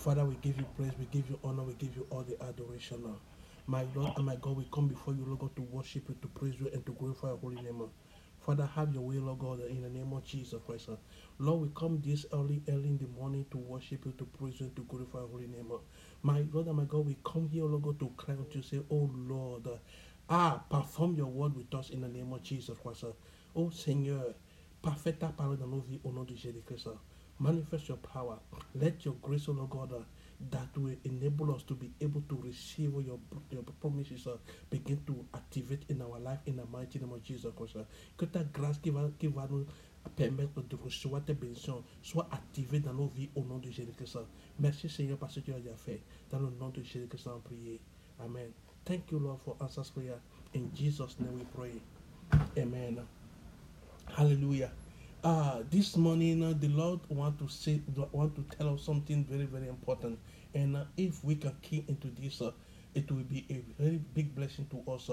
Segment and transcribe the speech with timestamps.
[0.00, 3.02] Father, we give you praise, we give you honor, we give you all the adoration
[3.02, 3.16] now.
[3.66, 6.28] My Lord and my God, we come before you, Lord God, to worship you, to
[6.28, 7.82] praise you, and to glorify your holy name.
[7.82, 7.88] Ah.
[8.40, 10.88] Father, have your way, Lord God, in the name of Jesus Christ.
[10.90, 10.96] Ah.
[11.38, 14.72] Lord, we come this early, early in the morning to worship you, to praise you,
[14.74, 15.70] to glorify your holy name.
[16.22, 18.62] My Lord and my God, we come here, Lord God, to cry out to you,
[18.62, 19.68] say, Oh Lord,
[20.30, 23.04] ah, perform your word with us in the name of Jesus Christ.
[23.54, 24.32] Oh Seigneur,
[24.82, 26.88] perfecta ta parole dans nos vies au nom de Jésus-Christ.
[27.40, 28.38] Manifest your power.
[28.74, 30.04] Let your grace, O Lord God, uh,
[30.50, 33.18] that will enable us to be able to receive your,
[33.50, 34.36] your promises uh,
[34.70, 37.76] begin to activate in our life in the mighty name of Jesus Christ.
[37.76, 37.84] uh.
[38.18, 39.64] Que ta grâce qui va, qui va nous
[40.16, 44.18] permettre de recevoir tes bénédictions soit activée dans nos vies au nom de Jésus-Christ.
[44.58, 46.02] Merci Seigneur parce que tu as déjà fait.
[46.30, 47.40] Dans le nom de Jésus-Christ, en.
[48.22, 48.50] Amen.
[48.84, 50.20] Thank you, Lord, for answers prayer.
[50.54, 51.80] In Jesus' name we pray.
[52.58, 53.00] Amen.
[54.16, 54.70] Hallelujah.
[55.22, 59.44] Uh, this morning, uh, the Lord want to say, want to tell us something very,
[59.44, 60.18] very important.
[60.54, 62.40] And uh, if we can key into this,
[62.94, 65.10] it will be a very big blessing to us.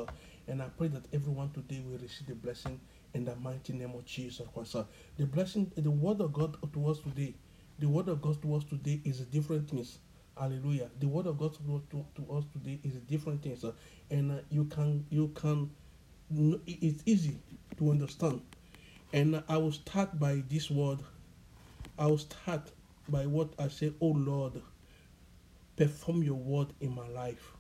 [0.47, 2.79] And I pray that everyone today will receive the blessing
[3.13, 4.77] in the mighty name of Jesus Christ.
[5.17, 7.35] The blessing, the word of God to us today,
[7.77, 9.97] the word of God to us today is a different things.
[10.39, 10.89] Hallelujah.
[11.01, 13.65] The word of God to, to, to us today is a different things.
[14.09, 15.69] And you can, you can,
[16.65, 17.39] it's easy
[17.77, 18.41] to understand.
[19.13, 20.99] And I will start by this word.
[21.97, 22.71] I will start
[23.07, 24.61] by what I say, Oh Lord,
[25.75, 27.53] perform your word in my life.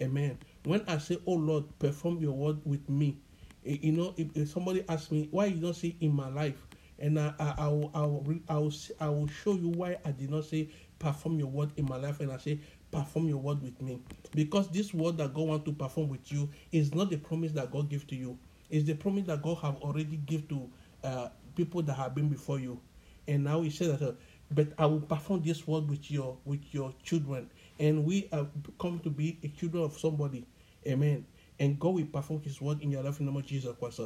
[0.00, 0.38] Amen.
[0.64, 3.18] When I say, Oh Lord, perform your word with me,
[3.66, 6.66] eh, you know, if, if somebody asks me, why you don't say in my life?
[6.98, 10.12] And I, I, I, will, I, will, I, will, I will show you why I
[10.12, 13.62] did not say perform your word in my life and I say perform your word
[13.62, 13.98] with me.
[14.34, 17.70] Because this word that God wants to perform with you is not the promise that
[17.70, 18.38] God gave to you
[18.72, 20.68] is the promise that God have already give to
[21.04, 22.80] uh, people that have been before you.
[23.28, 24.12] And now He said that, uh,
[24.50, 27.48] but I will perform this word with your with your children,
[27.78, 28.48] and we have
[28.80, 30.44] come to be a children of somebody.
[30.84, 31.24] Amen.
[31.60, 34.00] And God will perform His word in your life in the name of Jesus Christ.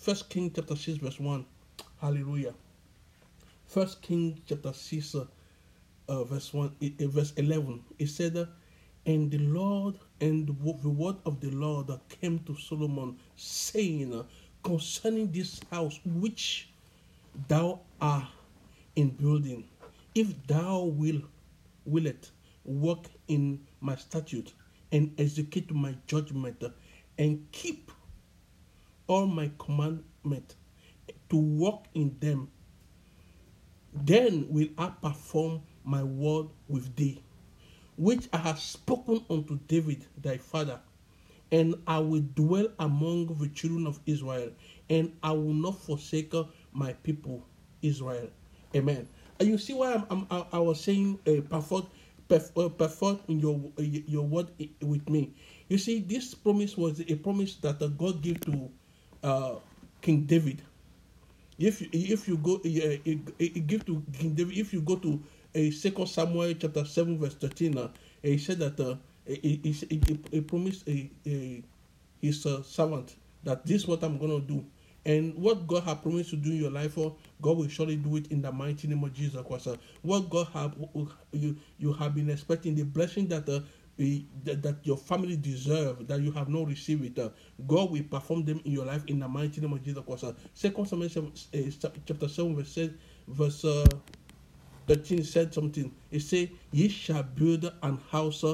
[0.00, 1.46] First King chapter six verse one.
[2.00, 2.54] Hallelujah.
[3.68, 7.84] First King chapter six uh, verse one, uh, verse eleven.
[7.98, 8.48] It said.
[9.06, 14.24] And the Lord and the word of the Lord that came to Solomon, saying, uh,
[14.62, 16.68] Concerning this house which
[17.48, 18.26] thou art
[18.94, 19.64] in building,
[20.14, 21.22] if thou will
[21.86, 22.30] will it
[22.64, 24.52] walk in my statute
[24.92, 26.62] and execute my judgment
[27.16, 27.90] and keep
[29.06, 30.56] all my commandment
[31.30, 32.48] to walk in them,
[33.94, 37.22] then will I perform my word with thee
[38.00, 40.80] which I have spoken unto David thy father,
[41.52, 44.52] and I will dwell among the children of Israel,
[44.88, 46.32] and I will not forsake
[46.72, 47.44] my people
[47.82, 48.28] Israel.
[48.74, 49.06] Amen.
[49.38, 51.88] And you see why I'm, I'm, i was saying uh, perform,
[52.78, 54.48] perform in your uh, your word
[54.80, 55.34] with me.
[55.68, 58.70] You see, this promise was a promise that uh, God gave to
[59.22, 59.54] uh,
[60.00, 60.62] King David.
[61.58, 64.56] If you, if you go, uh, give to King David.
[64.56, 65.22] If you go to
[65.56, 67.88] uh, Second Samuel chapter seven verse thirteen, uh,
[68.22, 68.96] he said that uh,
[69.26, 71.62] he, he, he, he promised a, a,
[72.20, 74.64] his uh, servant that this is what I'm gonna do,
[75.04, 78.16] and what God has promised to do in your life, for God will surely do
[78.16, 79.68] it in the mighty name of Jesus Christ.
[79.68, 80.74] Uh, what God have
[81.32, 83.48] you you have been expecting the blessing that.
[83.48, 83.60] Uh,
[84.44, 87.18] that, your family deserve that you have not received it.
[87.22, 87.28] Uh,
[87.66, 90.24] God will perform them in your life in the mighty name of Jesus Christ.
[90.24, 91.10] Uh, Second Samuel
[91.52, 91.58] uh,
[92.06, 92.78] chapter seven verse
[93.28, 93.84] verse uh,
[94.90, 95.92] 13 said something.
[96.10, 98.44] He said, Ye shall build an house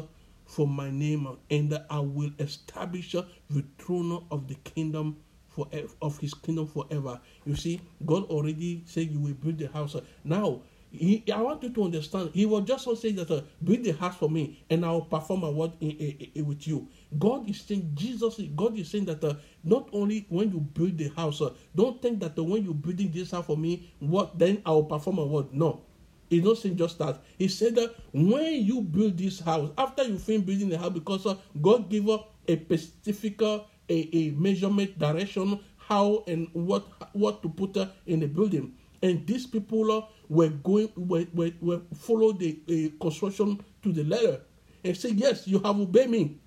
[0.44, 5.16] for my name, and I will establish the throne of the kingdom
[5.48, 5.66] for
[6.02, 7.18] of his kingdom forever.
[7.46, 9.96] You see, God already said you will build the house.
[10.24, 10.60] Now,
[10.92, 12.32] he, I want you to understand.
[12.34, 15.42] He was just saying that uh, build the house for me, and I will perform
[15.44, 16.86] a word in, in, in, with you.
[17.18, 21.08] God is saying, Jesus, God is saying that uh, not only when you build the
[21.16, 24.72] house, uh, don't think that when you're building this house for me, what then I
[24.72, 25.54] will perform a word.
[25.54, 25.82] No,
[26.28, 27.22] He's not saying just that.
[27.38, 31.26] He said that when you build this house, after you finish building the house, because
[31.26, 36.84] uh, God gave us a specific uh, a, a measurement direction, how and what
[37.14, 38.74] what to put uh, in the building.
[39.02, 44.04] And these people uh, were going were, were, were follow the uh, construction to the
[44.04, 44.40] letter
[44.84, 46.38] and say, Yes, you have obeyed me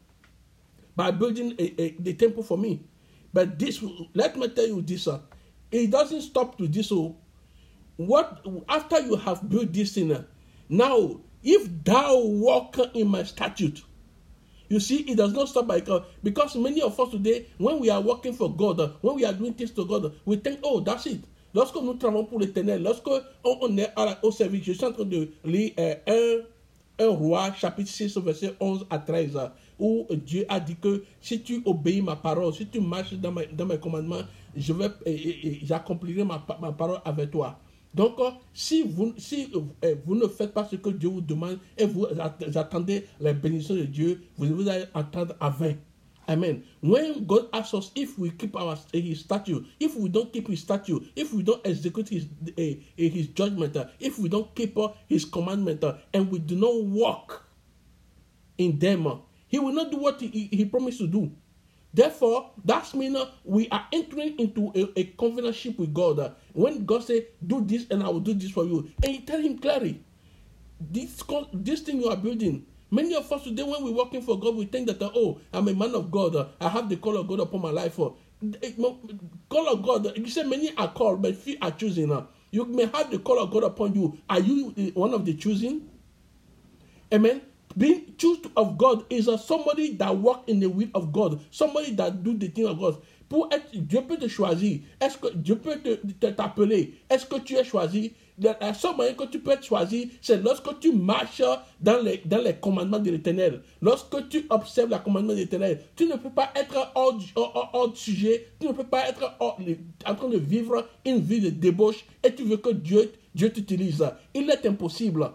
[0.95, 2.83] by building a, a, the temple for me.
[3.33, 3.83] But this
[4.13, 5.19] let me tell you this, uh,
[5.71, 6.89] it doesn't stop to this.
[6.89, 7.15] So
[7.99, 10.25] what after you have built this thing
[10.69, 13.83] now if thou walk in my statute
[14.69, 17.89] you see it does not stop by God because many of us today when we
[17.89, 21.07] are working for God when we are doing things to God we think oh that's
[21.07, 21.21] it
[21.53, 23.09] lorsque nous travaillons pour l'éternel lorsque
[23.43, 23.91] on est
[24.23, 26.43] au service je suis en train de lire euh,
[26.99, 29.39] 1 Roi, chapitre 6, verset 11 à 13,
[29.79, 33.79] où Dieu a dit que si tu obéis ma parole, si tu marches dans mes,
[33.79, 34.23] commandements,
[34.53, 34.89] je vais,
[35.63, 37.57] j'accomplirai ma parole avec toi.
[37.93, 38.19] Donc,
[38.53, 39.51] si vous, si
[40.05, 42.05] vous ne faites pas ce que Dieu vous demande et vous
[42.55, 45.73] attendez les bénédictions de Dieu, vous allez attendre à vain.
[46.29, 46.61] Amen.
[46.81, 50.61] When God asks us if we keep our His statute, if we don't keep His
[50.61, 54.89] statute, if we don't execute His uh, His judgment, uh, if we don't keep uh,
[55.07, 55.83] His commandment,
[56.13, 57.47] and we do not walk
[58.59, 59.07] in them,
[59.47, 61.31] He will not do what He, he promised to do.
[61.93, 66.35] Therefore, that means we are entering into a, a covenantship with God.
[66.53, 69.41] when God say, "Do this, and I will do this for you," and you tell
[69.41, 70.03] Him clearly,
[70.79, 74.55] "This this thing you are building." Many of us today, when we're working for God,
[74.55, 76.35] we think that, uh, oh, I'm a man of God.
[76.35, 77.99] Uh, I have the call of God upon my life.
[77.99, 78.15] Oh,
[79.49, 82.09] call of God, you say many are called, but few are choosing.
[82.51, 84.17] You may have the call of God upon you.
[84.29, 85.87] Are you eh, one of the choosing?
[87.13, 87.41] Amen.
[87.77, 91.91] Being chosen of God is a somebody that walk in the will of God, somebody
[91.91, 92.79] that do the thing of
[93.73, 94.79] Dieu peut te choisir.
[94.99, 96.95] Est-ce que Dieu peut te t'appeler?
[97.09, 98.13] Est-ce que tu es choisi?
[98.41, 101.43] la seule moyen que tu peux être choisi, c'est lorsque tu marches
[101.81, 102.21] dans les,
[102.53, 103.61] commandements de l'éternel.
[103.81, 108.67] Lorsque tu observes les commandements de l'éternel, tu ne peux pas être hors, sujet, tu
[108.67, 112.57] ne peux pas être en train de vivre une vie de débauche et tu veux
[112.57, 114.05] que Dieu, Dieu t'utilise.
[114.33, 115.31] Il est impossible.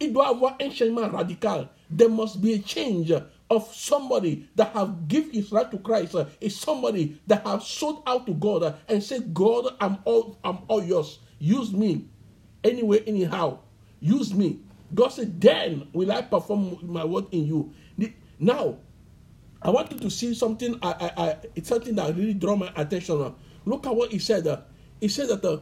[0.00, 1.68] Il doit avoir un changement radical.
[1.90, 3.12] There must be a change
[3.50, 6.16] of somebody that have given his life to Christ.
[6.40, 10.82] Is somebody that have sold out to God and said, God, I'm all, I'm all
[10.82, 11.18] yours.
[11.38, 12.06] Use me
[12.64, 13.58] anyway, anyhow.
[14.00, 14.60] Use me.
[14.94, 17.72] God said, Then will I perform my word in you.
[18.38, 18.78] Now,
[19.62, 20.78] I want you to see something.
[20.82, 23.34] I, I, I, it's something that really draw my attention.
[23.66, 24.46] Look at what he said.
[25.00, 25.60] He said that uh,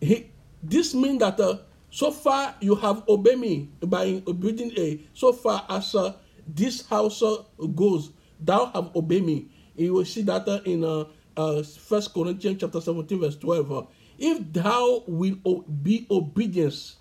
[0.00, 0.30] he,
[0.62, 1.58] this means that uh,
[1.92, 4.98] so far you have obeyed me by building a.
[5.12, 6.14] So far as uh,
[6.48, 7.44] this house uh,
[7.76, 8.10] goes,
[8.40, 9.48] thou have obeyed me.
[9.76, 11.04] You will see that uh, in uh,
[11.36, 13.70] uh, First Corinthians chapter seventeen verse twelve.
[13.70, 13.82] Uh,
[14.18, 16.96] if thou will be obedience,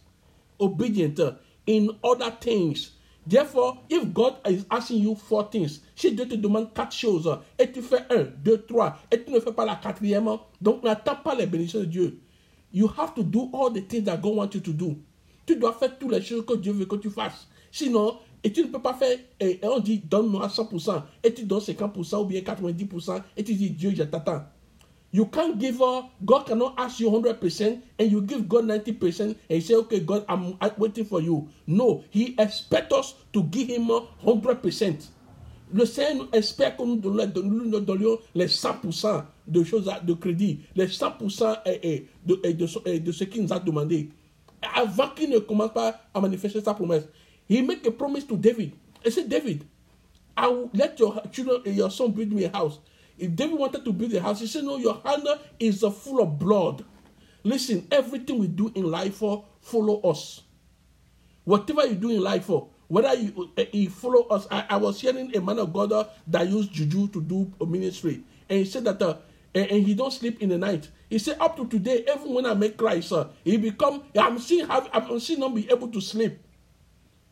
[0.60, 1.20] obedient
[1.66, 2.92] in other things,
[3.26, 7.30] Therefore, if God is asking you for things, si Dieu te demande quatre choses,
[7.60, 10.28] et tu fais un, deux, trois, et tu ne fais pas la quatrième,
[10.60, 12.20] donc n'attends pas les bénédictions de Dieu.
[12.72, 14.96] You have to do all the things that God wants you to do.
[15.46, 17.48] Tu dois faire toutes les choses que Dieu veut que tu fasses.
[17.72, 21.60] Sinon, et tu ne peux pas faire, et on dit donne-moi 100%, et tu donnes
[21.60, 24.44] 50% ou bien 90%, et tu dis Dieu, je t'attends.
[25.14, 26.06] You can't give up.
[26.24, 30.24] God cannot ask you 100% and you give God 90% and you say, okay, God,
[30.30, 31.50] I'm waiting for you.
[31.68, 33.90] No, He expects us to give Him
[34.24, 35.08] 100%.
[35.74, 41.64] Le Seigneur espère que nous nous donnions les 100% de choses de crédit, les 100%
[42.26, 44.10] de, de, de, de ce qu'il nous a demandé.
[44.76, 47.04] Avant qu'il ne commence pas à manifester sa promesse,
[47.52, 48.72] He made a promise to David.
[49.04, 49.66] He said, David,
[50.38, 52.80] I will let your children, your son build me a house.
[53.18, 55.28] If David wanted to build a house, he said, No, your hand
[55.60, 56.86] is full of blood.
[57.44, 59.22] Listen, everything we do in life
[59.62, 60.44] follow us.
[61.44, 62.50] Whatever you do in life
[62.92, 64.48] whether you, uh, you follow us.
[64.52, 67.66] I, I, was hearing a man of God uh, that used juju to do a
[67.66, 69.16] ministry, and he said that, uh,
[69.56, 70.90] and, and, he don't sleep in the night.
[71.10, 74.04] He said, up to today, even when I make Christ, uh, he become.
[74.20, 76.38] I'm seeing, have, I'm seeing not be able to sleep.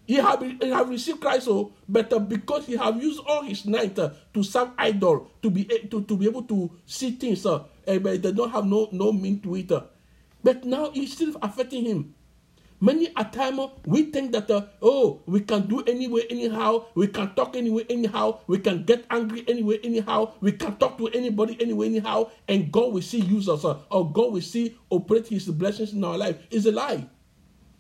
[0.07, 3.65] He have, he have received Christ, oh, but uh, because he have used all his
[3.65, 7.63] night uh, to serve idol, to be to, to be able to see things, uh,
[7.85, 9.69] eh, but they don't have no no mean to it.
[9.71, 9.83] Uh.
[10.41, 12.15] But now it's still affecting him.
[12.81, 17.07] Many a time uh, we think that uh, oh we can do anyway anyhow, we
[17.07, 21.57] can talk anyway anyhow, we can get angry anyway anyhow, we can talk to anybody
[21.59, 25.47] anyway anyhow, and God will see use us uh, or God will see operate His
[25.49, 26.37] blessings in our life.
[26.51, 27.05] Is a lie.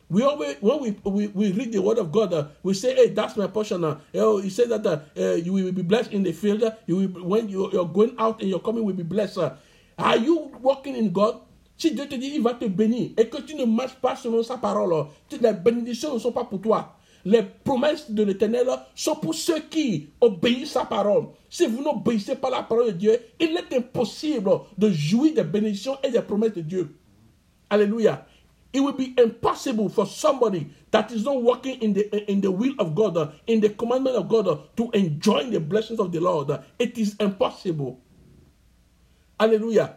[0.09, 3.09] We always, when we, we, we read the word of God, uh, we say, hey,
[3.09, 3.83] that's my portion.
[3.83, 6.63] Uh, oh, he said that uh, uh, you will be blessed in the field.
[6.63, 9.37] Uh, you will, when you, you're going out and you're coming, will be blessed.
[9.37, 9.53] Uh.
[9.99, 11.41] Are you walking in God?
[11.79, 14.43] Si Dieu te dit, il va te bénir, et que tu ne marches pas selon
[14.43, 16.97] sa parole, les bénédictions ne sont pas pour toi.
[17.23, 21.27] Les promesses de l'éternel sont pour ceux qui obéissent sa parole.
[21.49, 25.97] Si vous n'obéissez pas la parole de Dieu, il est impossible de jouir des bénédictions
[26.03, 26.95] et des promesses de Dieu.
[27.69, 28.25] Alléluia.
[28.73, 32.75] It will be impossible for somebody that is not working in the in the will
[32.77, 36.51] of God, in the commandment of God, to enjoy the blessings of the Lord.
[36.77, 37.99] It is impossible.
[39.39, 39.95] Hallelujah.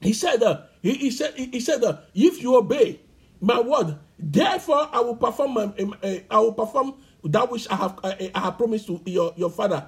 [0.00, 3.00] He said, uh, he, he said, he, he said, uh, if you obey
[3.40, 5.64] my word, therefore I will perform my,
[6.02, 9.86] uh, I will perform that which I have I have promised to your, your father.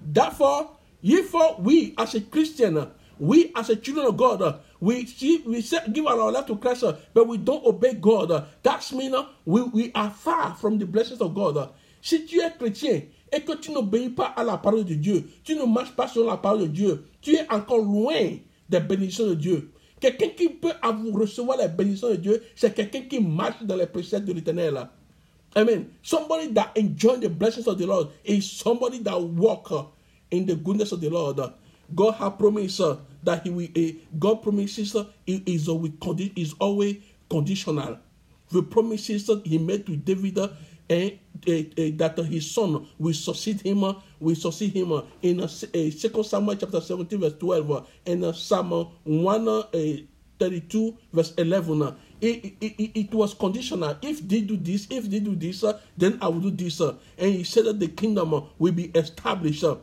[0.00, 0.70] Therefore,
[1.02, 5.62] if we as a Christian we as a children of God, uh, we see, we
[5.92, 8.30] give our life to Christ, uh, but we don't obey God.
[8.30, 11.56] Uh, that's mean uh, we, we are far from the blessings of God.
[11.56, 11.68] Uh.
[12.00, 13.02] Si tu es chrétien
[13.32, 16.26] et que tu n'obéis pas à la parole de Dieu, tu ne marches pas sur
[16.26, 18.38] la parole de Dieu, tu es encore loin
[18.68, 19.72] des bénédictions de Dieu.
[20.00, 20.72] Quelqu'un qui peut
[21.12, 24.88] recevoir les bénédictions de Dieu, c'est quelqu'un qui marche dans les préceptes de l'éternel.
[25.56, 25.86] Amen.
[26.02, 29.70] Somebody that enjoy the blessings of the Lord is somebody that walk
[30.30, 31.40] in the goodness of the Lord.
[31.94, 32.80] God has promised
[33.22, 33.68] that He will.
[33.76, 36.96] Uh, God promises uh, is always
[37.30, 37.98] conditional.
[38.50, 40.38] The promises He made to David
[40.88, 45.40] and uh, uh, that his son will succeed him, uh, will succeed him uh, in
[45.40, 49.62] uh, Second Samuel chapter seventeen verse twelve uh, and Psalm one uh,
[50.38, 51.82] thirty-two verse eleven.
[51.82, 53.98] Uh, it, it, it, was conditional.
[54.00, 56.80] If they do this, if they do this, uh, then I will do this.
[56.80, 59.64] Uh, and he said that the kingdom uh, will be established.
[59.64, 59.76] Uh,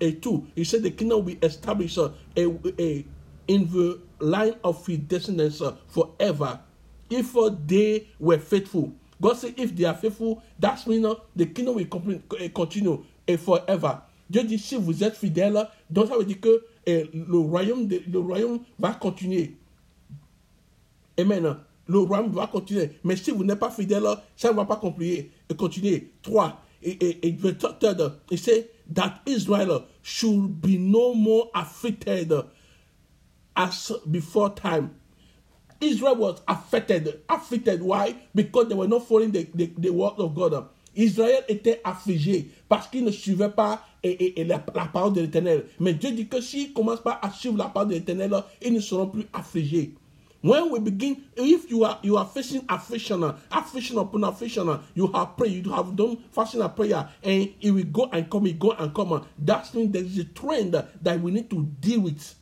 [0.00, 3.04] a two, he said the kingdom will be established uh, in
[3.46, 6.60] the line of his descendants forever.
[7.08, 7.34] If
[7.66, 12.48] they were faithful, God said, if they are faithful, that's uh, the kingdom will uh,
[12.54, 14.02] continue uh, forever.
[14.28, 18.18] Dieu dit, si vous êtes fidèles, donc ça veut dire que le, royaume de, le
[18.18, 19.56] royaume va continuer.
[21.18, 21.56] Amen
[21.86, 22.90] le royaume va continuer.
[23.04, 24.04] Mais si vous n'êtes pas fidèle,
[24.36, 25.30] ça ne va pas continuer.
[25.56, 26.12] continuer.
[26.22, 26.60] 3.
[26.82, 32.32] Et, et, third, it says that Israel should be no more affected
[33.56, 34.90] as before time.
[35.80, 37.20] Israel was affected.
[37.28, 37.82] Affected.
[37.82, 38.16] Why?
[38.34, 40.68] Because they were not following the, the, the word of God.
[40.96, 45.66] Israël était affligé parce qu'il ne suivait pas et, et, la, la, parole de l'éternel.
[45.78, 48.72] Mais Dieu dit que s'ils ne commencent pas à suivre la parole de l'éternel, ils
[48.72, 49.94] ne seront plus affligés.
[50.42, 55.36] When we begin, if you are you are facing affliction, affliction upon affliction, you have
[55.36, 58.70] prayed, you have done fasting and prayer, and it will go and come, it go
[58.72, 59.26] and come.
[59.38, 62.34] That means there is a trend that we need to deal with.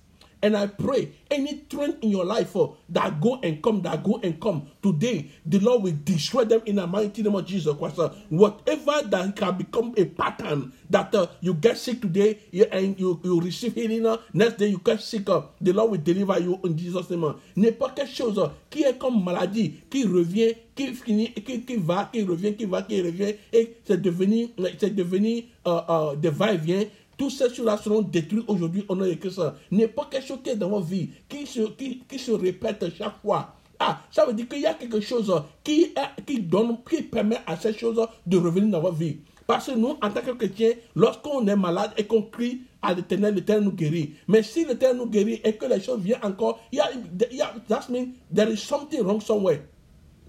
[0.45, 4.21] And I pray any trend in your life uh, that go and come, that go
[4.23, 7.99] and come, today the Lord will destroy them in the mighty name of Jesus Christ.
[7.99, 12.39] Uh, whatever that can become a pattern that uh, you get sick today
[12.71, 16.01] and you, you receive healing, uh, next day you get sick, uh, the Lord will
[16.05, 17.37] deliver you in Jesus' name.
[17.57, 21.77] N'est pas quelque chose uh, qui est comme maladie, qui revient, qui finit, qui, qui
[21.77, 24.49] va, qui revient, qui va, qui revient, et c'est devenu,
[24.79, 26.85] c'est devenu uh, uh, des va-et-vient
[27.17, 29.41] tous ces choses-là seront détruits aujourd'hui au nom de Christ.
[29.71, 32.85] N'est pas quelque chose qui est dans votre vie, qui se, qui, qui se répète
[32.97, 33.55] chaque fois.
[33.79, 35.93] Ah, ça veut dire qu'il y a quelque chose qui,
[36.27, 39.19] qui donne, qui permet à ces choses de revenir dans votre vie.
[39.47, 43.35] Parce que nous, en tant que chrétiens, lorsqu'on est malade et qu'on crie à l'éternel,
[43.35, 44.15] l'éternel nous guérit.
[44.27, 46.91] Mais si l'éternel nous guérit et que les choses viennent encore, il y a,
[47.31, 49.61] il y a, that means there is something wrong somewhere.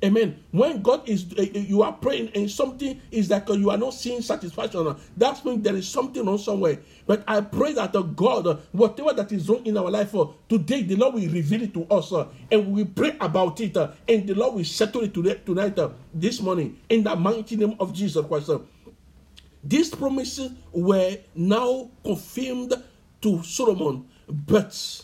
[0.03, 0.43] Amen.
[0.51, 4.21] When God is, uh, you are praying and something is like you are not seeing
[4.21, 6.79] satisfaction, that means there is something wrong somewhere.
[7.07, 10.27] But I pray that uh, God, uh, whatever that is wrong in our life, uh,
[10.49, 12.11] today the Lord will reveal it to us
[12.51, 15.79] and we pray about it and the Lord will settle it today, tonight,
[16.13, 18.51] this morning, in the mighty name of Jesus Christ.
[19.63, 22.73] These promises were now confirmed
[23.21, 25.03] to Solomon, but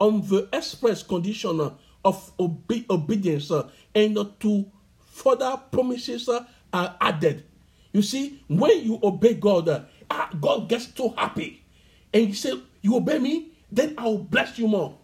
[0.00, 1.70] on the express condition
[2.04, 3.50] of obe- obedience
[3.94, 4.64] and to
[4.98, 6.28] further promises
[6.72, 7.44] are added.
[7.92, 11.62] You see, when you obey God, ah, God gets so happy.
[12.12, 14.96] And He said, You obey me, then I will bless you more.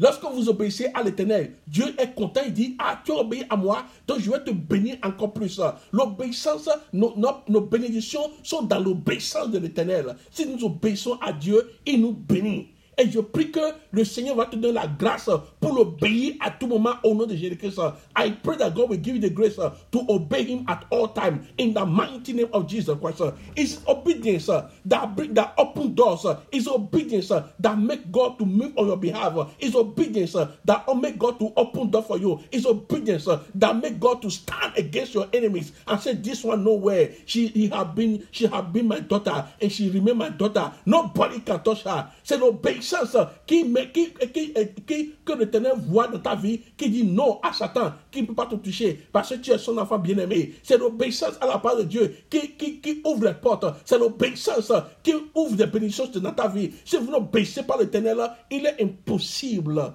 [0.00, 3.84] Lorsque vous obéissez à l'éternel, Dieu est content, il dit, ah, tu obéis à moi,
[4.06, 5.60] donc je vais te bénir encore plus.
[5.92, 10.16] L'obéissance, nos, nos, nos, bénédictions sont dans l'obéissance de l'éternel.
[10.30, 12.68] Si nous obéissons à Dieu, il nous bénit.
[13.00, 13.60] Et je prie que
[13.92, 17.34] le Seigneur va te donner la grâce pour l'obéir à tout moment au nom de
[17.34, 17.80] Jésus-Christ.
[18.14, 21.46] I pray that God will give you the grace to obey Him at all times
[21.56, 23.22] in the mighty name of Jesus Christ.
[23.56, 24.50] It's obedience
[24.84, 26.26] that bring that open doors.
[26.52, 29.32] It's obedience that make God to move on your behalf.
[29.58, 32.38] It's obedience that make God to open door for you.
[32.52, 37.12] It's obedience that make God to stand against your enemies and say, "This one nowhere.
[37.24, 40.70] She he have been she have been my daughter and she remain my daughter.
[40.84, 43.16] Nobody can touch her." Say obey puissance
[43.46, 44.54] qui, qui, qui,
[44.86, 48.34] qui, que l'éternel voit dans ta vie, qui dit non à Satan, qui ne peut
[48.34, 50.54] pas te toucher parce que tu es son enfant bien-aimé.
[50.62, 53.66] C'est l'obéissance à la part de Dieu qui, qui, ouvre les portes.
[53.84, 56.70] C'est l'obéissance qui ouvre des bénédictions dans ta vie.
[56.84, 58.18] Si vous n'obéissez pas l'éternel,
[58.50, 59.94] il est impossible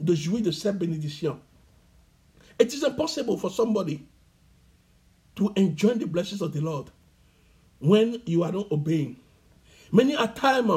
[0.00, 1.38] de jouir de cette bénédiction.
[2.60, 4.00] It is impossible for somebody
[5.36, 6.90] to enjoy the blessings of the Lord
[7.80, 9.16] when you are not obeying.
[9.90, 10.70] Many a time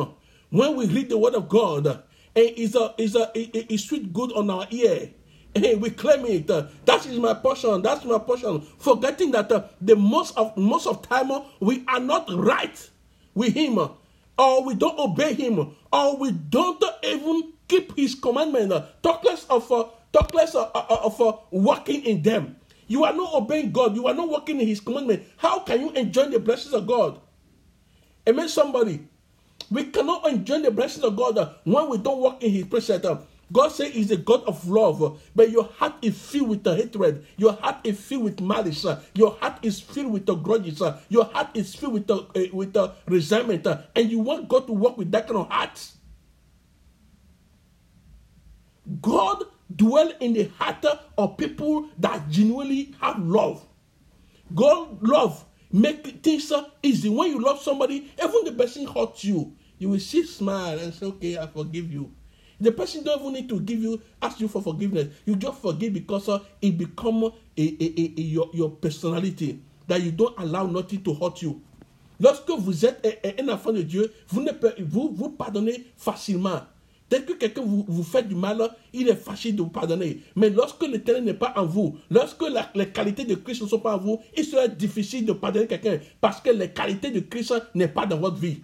[0.56, 2.02] when we read the word of God, and
[2.36, 5.12] it's a it's a it's sweet good on our ear.
[5.54, 6.50] Hey, we claim it.
[6.50, 7.82] Uh, that is my portion.
[7.82, 8.62] That's my portion.
[8.80, 12.90] Forgetting that uh, the most of most of time uh, we are not right
[13.34, 18.72] with Him, or we don't obey Him, or we don't even keep His commandment.
[18.72, 22.56] Uh, talk less of uh, talk less uh, uh, of uh, walking in them.
[22.88, 23.96] You are not obeying God.
[23.96, 25.24] You are not walking in His commandment.
[25.38, 27.20] How can you enjoy the blessings of God?
[28.28, 28.50] Amen.
[28.50, 29.08] Somebody,
[29.72, 33.06] we cannot enjoy the blessings of God uh, when we don't walk in His precepts.
[33.06, 36.68] Uh, God says He's a God of love, uh, but your heart is filled with
[36.68, 37.26] uh, hatred.
[37.38, 38.86] Your heart is filled with malice.
[39.14, 40.82] Your heart is filled with grudges.
[41.10, 42.46] Your heart is filled with uh, uh.
[42.54, 45.92] with eh, resentment, and you want God to work with that kind of heart.
[49.02, 49.44] God
[49.76, 50.86] dwell in the heart
[51.18, 53.66] of people that genuinely have love.
[54.54, 55.44] God love
[55.76, 56.52] make things
[56.82, 57.10] easy.
[57.10, 61.06] When you love somebody, even the person hurts you, you will see smile and say,
[61.08, 62.12] "Okay, I forgive you."
[62.62, 65.10] The person don't even need to give you ask you for forgiveness.
[65.26, 69.60] You just forgive because uh, it become uh, a, a, a, a, your, your personnalité
[69.88, 71.62] that you don't allow nothing to hurt you.
[72.20, 74.52] Lorsque vous êtes eh, eh, un enfant de Dieu, vous, ne,
[74.84, 76.62] vous, vous pardonnez facilement.
[77.10, 80.22] Dès que quelqu'un vous, fait du mal, il est facile de vous pardonner.
[80.36, 82.44] Mais lorsque l'éternel n'est pas en vous, lorsque
[82.74, 86.00] les qualités de Christ ne sont pas en vous, il sera difficile de pardonner quelqu'un
[86.20, 88.62] parce que les qualités de Christ n'est pas dans votre vie.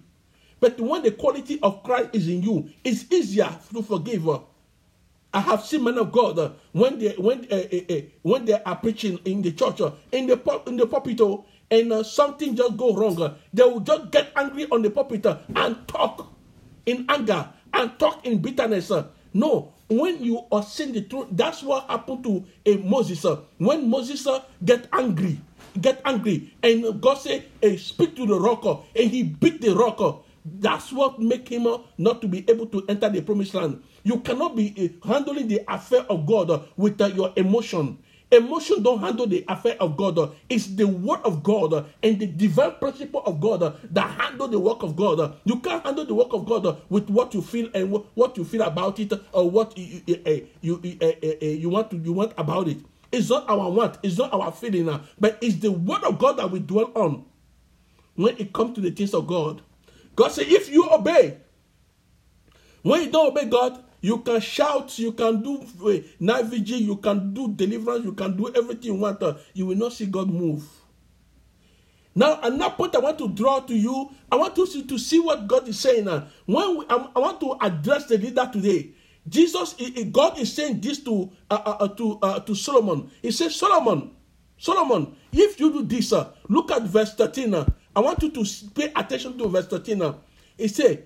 [0.60, 4.28] But when the quality of Christ is in you, it's easier to forgive.
[5.34, 8.76] I have seen men of God when they when uh, uh, uh, when they are
[8.76, 9.80] preaching in the church
[10.12, 11.20] in the in the pulpit
[11.70, 15.88] and uh, something just go wrong, they will just get angry on the pulpit and
[15.88, 16.30] talk
[16.84, 18.90] in anger and talk in bitterness.
[19.34, 23.24] No, when you are saying the truth, that's what happened to a Moses.
[23.58, 24.26] When Moses
[24.64, 25.40] get angry,
[25.80, 28.64] get angry, and God say, hey, "Speak to the rock,"
[28.94, 30.24] and he beat the rock.
[30.44, 33.82] That's what make him uh, not to be able to enter the promised land.
[34.02, 37.98] You cannot be handling the affair of God uh, with uh, your emotion.
[38.32, 40.34] Emotion don't handle the affair of God.
[40.48, 44.82] It's the word of God and the divine principle of God that handle the work
[44.82, 45.36] of God.
[45.44, 48.62] You can't handle the work of God with what you feel and what you feel
[48.62, 52.32] about it or what you you, you, eh, eh, eh, you want to you want
[52.38, 52.78] about it.
[53.12, 53.98] It's not our want.
[54.02, 57.26] It's not our feeling, but it's the word of God that we dwell on
[58.16, 59.62] when it comes to the things of God.
[60.16, 61.38] God said, if you obey,
[62.82, 66.96] when you don't obey God, you can shout, you can do uh, night vigil, you
[66.96, 69.22] can do deliverance, you can do everything you want.
[69.22, 70.68] Uh, you will not see God move.
[72.14, 75.18] Now, another point I want to draw to you, I want to see, to see
[75.18, 76.08] what God is saying.
[76.08, 78.90] Uh, when we, I, want to address the leader today.
[79.26, 79.76] Jesus,
[80.10, 83.08] God is saying this to uh, uh, uh, to uh, to Solomon.
[83.22, 84.10] He says, Solomon,
[84.58, 87.54] Solomon, if you do this, uh, look at verse 13.
[87.54, 90.20] Uh, I want you to pay attention to verse 13 now.
[90.58, 90.98] It says,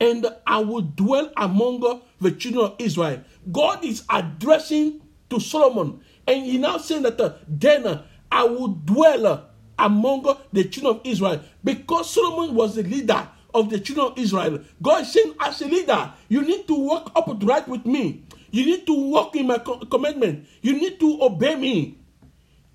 [0.00, 3.22] And I will dwell among the children of Israel.
[3.50, 6.00] God is addressing to Solomon.
[6.26, 11.00] And he now saying that uh, then uh, I will dwell among the children of
[11.04, 11.40] Israel.
[11.62, 14.60] Because Solomon was the leader of the children of Israel.
[14.82, 18.24] God is saying, as a leader, you need to walk upright with me.
[18.50, 20.46] You need to walk in my commandment.
[20.62, 21.98] You need to obey me.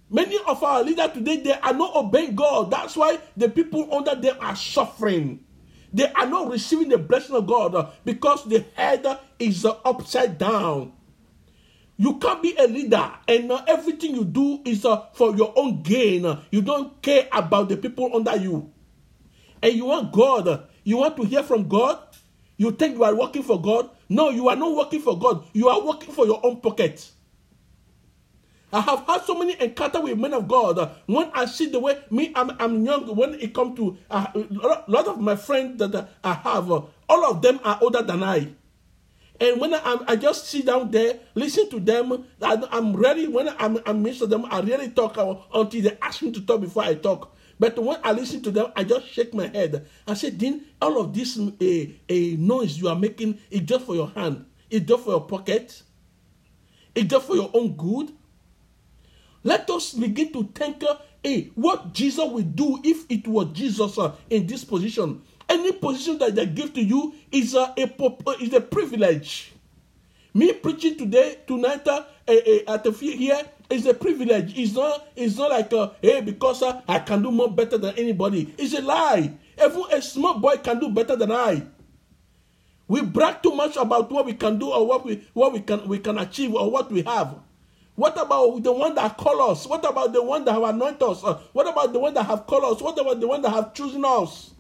[0.09, 2.69] Many of our leaders today, they are not obeying God.
[2.71, 5.45] That's why the people under them are suffering.
[5.93, 9.05] They are not receiving the blessing of God uh, because the head
[9.39, 10.93] is uh, upside down.
[11.97, 16.37] You can't be a leader and everything you do is uh, for your own gain.
[16.49, 18.71] You don't care about the people under you.
[19.61, 20.47] And you want God.
[20.47, 21.99] Uh, you want to hear from God.
[22.57, 23.89] You think you are working for God.
[24.09, 25.45] No, you are not working for God.
[25.53, 27.07] You are working for your own pocket.
[28.73, 30.95] I have had so many encounters with men of God.
[31.05, 33.15] When I see the way me, I'm, I'm young.
[33.15, 37.31] When it comes to uh, a lot of my friends that I have, uh, all
[37.31, 38.47] of them are older than I.
[39.41, 43.27] And when I, I just sit down there, listen to them, I, am ready.
[43.27, 46.61] When I'm, I'm to them, I really talk uh, until they ask me to talk
[46.61, 47.35] before I talk.
[47.59, 49.87] But when I listen to them, I just shake my head.
[50.07, 53.95] I say, Dean, all of this uh, uh, noise you are making is just for
[53.95, 54.45] your hand.
[54.69, 55.81] It's just for your pocket.
[56.93, 58.13] It's just for your own good.
[59.43, 60.83] Let us begin to think
[61.23, 65.21] hey, what Jesus will do if it was Jesus uh, in this position.
[65.49, 67.89] Any position that they give to you is uh, a,
[68.39, 69.53] is a privilege.
[70.33, 72.33] Me preaching today, tonight, uh, uh,
[72.73, 74.57] at the here is a privilege.
[74.57, 77.95] It's not, it's not like, uh, hey, because uh, I can do more better than
[77.97, 78.53] anybody.
[78.57, 79.33] It's a lie.
[79.61, 81.63] Even a small boy can do better than I.
[82.87, 85.87] We brag too much about what we can do or what we what we can
[85.87, 87.35] we can achieve or what we have.
[87.95, 89.67] What about the one that call us?
[89.67, 91.23] What about the one that have anointed us?
[91.23, 92.81] Uh, what about the one that have called us?
[92.81, 94.51] What about the one that have chosen us?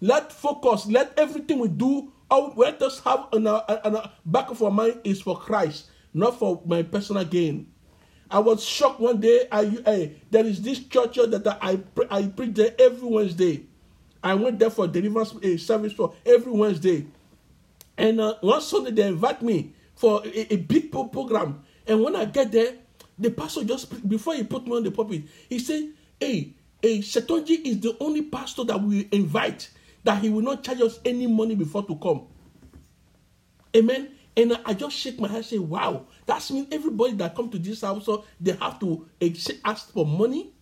[0.00, 0.86] Let focus.
[0.86, 2.12] Let everything we do.
[2.30, 5.90] Oh, let us have in our, in our back of our mind is for Christ,
[6.12, 7.72] not for my personal gain.
[8.30, 9.46] I was shocked one day.
[9.52, 11.78] I, I there is this church that I
[12.10, 13.66] I preach there every Wednesday.
[14.24, 17.06] I went there for deliverance uh, service for every Wednesday.
[17.98, 21.62] And uh, one Sunday they invite me for a, a big program.
[21.92, 22.72] And when I get there,
[23.18, 27.66] the pastor just before he put me on the pulpit, he said, "Hey, hey, Shetonji
[27.66, 29.68] is the only pastor that we invite
[30.02, 32.22] that he will not charge us any money before to come."
[33.76, 34.08] Amen.
[34.34, 37.82] And I just shake my head say, "Wow, that means everybody that come to this
[37.82, 39.06] house, so they have to
[39.62, 40.54] ask for money."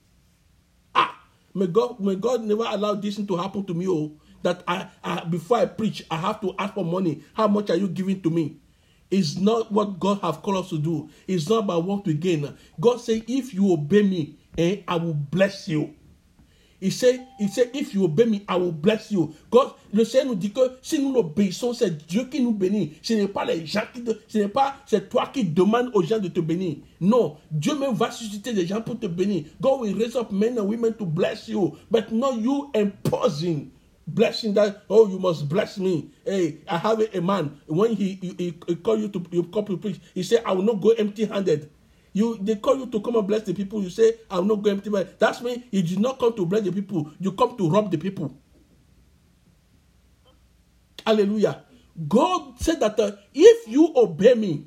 [0.96, 1.16] Ah,
[1.54, 3.86] may God, may God never allow this to happen to me.
[3.86, 4.10] Oh,
[4.42, 7.22] that I, I before I preach, I have to ask for money.
[7.34, 8.56] How much are you giving to me?
[9.10, 11.08] It's not what God have called us to do.
[11.26, 12.54] It's not about what we gain.
[12.78, 15.94] God say, if you obey me, eh, I will bless you.
[16.82, 19.34] Il sait, il sait, if you obey me, I will bless you.
[19.50, 22.92] God, le Seigneur nous dit que si nous obéissons, c'est Dieu qui nous bénit.
[23.02, 26.18] Ce n'est pas les gens qui ce n'est pas, c'est toi qui demandes aux gens
[26.18, 26.76] de te bénir.
[27.00, 29.44] Non, Dieu même va susciter des gens pour te bénir.
[29.60, 33.70] God will raise up men and women to bless you, but not you imposing
[34.06, 36.10] blessing that oh you must bless me.
[36.24, 37.60] Hey i have a, man.
[37.66, 40.62] When he, he he call you to you come to preach he say i will
[40.62, 41.70] not go empty handed
[42.12, 43.82] you they call you to come and bless the people.
[43.82, 46.46] You say i will not go empty handed that's mean you did not come to
[46.46, 47.10] bless the people.
[47.18, 48.34] You come to rob the people.
[51.06, 51.64] Hallelujah.
[52.08, 54.66] God said that uh, if you obey me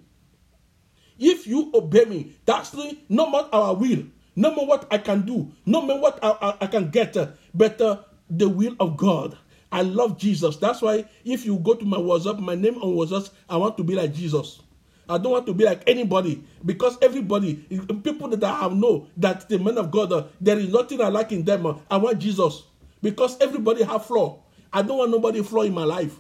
[1.20, 2.74] if you obey me that's
[3.10, 4.04] no matter our will.
[4.36, 5.52] No matter what i can do.
[5.66, 7.98] No matter what i, I, I can get uh, but uh,
[8.30, 9.38] the will of God.
[9.72, 10.58] I love Jesus.
[10.58, 13.84] That's why if you go to my WhatsApp, my name on WhatsApp, I want to
[13.84, 14.62] be like Jesus.
[15.10, 17.56] I don't want to be like anybody because everybody,
[18.04, 21.10] people that I have know that the men of God, uh, there is nothing I
[21.10, 21.66] like in them.
[21.66, 22.64] Uh, I want Jesus
[23.02, 24.40] because everybody have flaw.
[24.72, 26.16] I don't want nobody flaw in my life.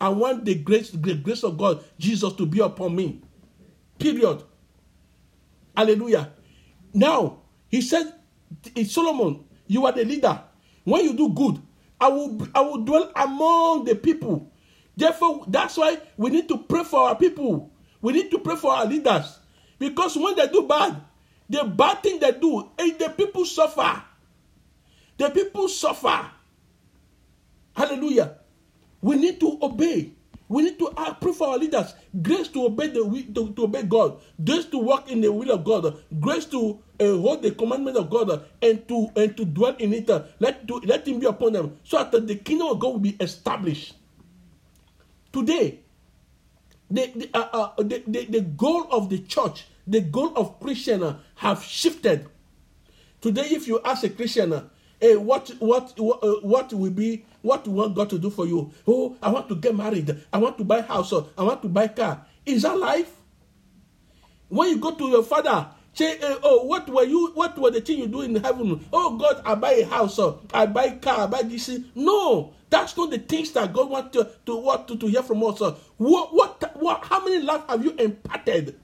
[0.00, 3.22] I want the grace, the grace of God, Jesus, to be upon me.
[3.98, 4.42] Period.
[5.76, 6.32] Hallelujah.
[6.92, 7.38] Now
[7.68, 8.14] he said,
[8.86, 10.42] Solomon, you are the leader.
[10.84, 11.60] When you do good,
[12.00, 14.50] I will I will dwell among the people.
[14.96, 17.72] Therefore, that's why we need to pray for our people.
[18.00, 19.38] We need to pray for our leaders.
[19.78, 21.00] Because when they do bad,
[21.48, 24.02] the bad thing they do, and eh, the people suffer.
[25.18, 26.30] The people suffer.
[27.74, 28.38] Hallelujah.
[29.00, 30.12] We need to obey.
[30.48, 31.94] We need to pray for our leaders.
[32.22, 33.02] Grace to obey the
[33.34, 34.20] to, to obey God.
[34.42, 35.98] Grace to walk in the will of God.
[36.20, 40.08] Grace to uh, hold the commandment of God and to and to dwell in it.
[40.38, 43.16] Let to, let him be upon them, so that the kingdom of God will be
[43.20, 43.94] established.
[45.32, 45.80] Today,
[46.90, 51.02] the the, uh, uh, the, the, the goal of the church, the goal of Christian
[51.02, 52.28] uh, have shifted.
[53.20, 54.64] Today, if you ask a Christian, uh,
[55.00, 58.46] hey, what what what, uh, what will be what you want God to do for
[58.46, 58.70] you?
[58.86, 60.22] Oh, I want to get married.
[60.32, 61.12] I want to buy house.
[61.12, 62.24] I want to buy car.
[62.46, 63.10] Is that life?
[64.48, 67.30] When you go to your father, say, uh, oh, what were you?
[67.34, 68.84] What were the things you do in heaven?
[68.92, 70.18] Oh God, I buy a house.
[70.18, 71.20] Or I buy a car.
[71.20, 71.70] I buy this.
[71.94, 75.42] No, that's not the things that God wants to to what to, to hear from
[75.44, 75.60] us.
[75.96, 77.04] What what what?
[77.04, 78.78] How many lives have you imparted?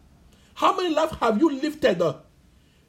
[0.54, 2.02] How many lives have you lifted?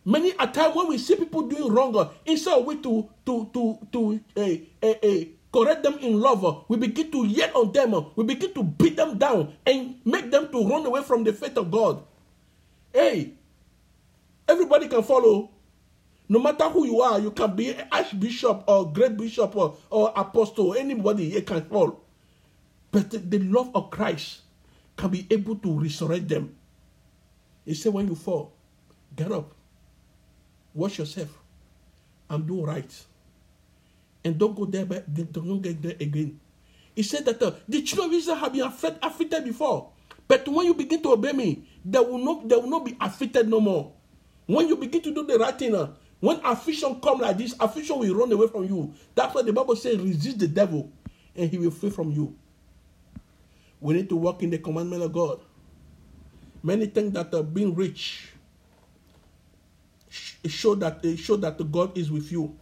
[0.03, 3.87] Many a time when we see people doing wrong, instead of we to to to
[3.91, 8.53] to uh, uh, correct them in love, we begin to yell on them, we begin
[8.53, 12.03] to beat them down and make them to run away from the faith of God.
[12.93, 13.33] Hey,
[14.51, 15.49] everybody can follow.
[16.29, 20.75] No matter who you are, you can be archbishop or great bishop or, or apostle,
[20.75, 21.99] anybody, you can fall.
[22.91, 24.41] But the, the love of Christ
[24.95, 26.55] can be able to resurrect them.
[27.65, 28.53] He said, when you fall,
[29.15, 29.53] get up
[30.73, 31.29] Wash yourself
[32.29, 32.89] and do right.
[34.23, 36.39] And don't go there, but don't get there again.
[36.95, 39.89] He said that uh, the children of Israel have been afflicted before.
[40.27, 43.49] But when you begin to obey me, they will not, they will not be afflicted
[43.49, 43.91] no more.
[44.51, 47.97] When you begin to do the right thing, uh, when affliction come like this, affliction
[47.99, 48.93] will run away from you.
[49.15, 50.91] That's why the Bible says, resist the devil,
[51.37, 52.35] and he will flee from you.
[53.79, 55.39] We need to walk in the commandment of God.
[56.61, 58.33] Many think that uh, being rich
[60.09, 62.53] show that uh, show that God is with you.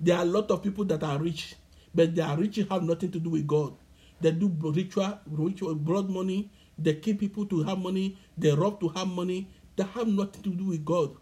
[0.00, 1.54] There are a lot of people that are rich,
[1.94, 3.74] but their riches have nothing to do with God.
[4.22, 6.50] They do ritual, ritual blood money.
[6.78, 8.16] They kill people to have money.
[8.38, 9.50] They rob to have money.
[9.76, 11.14] They have nothing to do with God.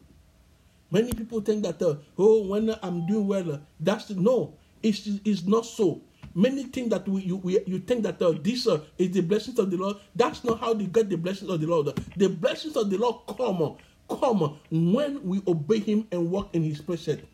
[0.95, 4.55] Many people think that uh, oh, when I'm doing well, that's no.
[4.81, 6.03] It's, it's not so.
[6.37, 9.59] Many think that we, you, we, you think that uh, this uh, is the blessings
[9.59, 9.97] of the Lord.
[10.15, 12.01] That's not how they get the blessings of the Lord.
[12.17, 13.77] The blessings of the Lord come
[14.09, 17.25] come when we obey him and walk in his precept.